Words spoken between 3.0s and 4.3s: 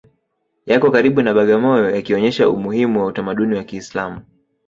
utamaduni wa Kiislamu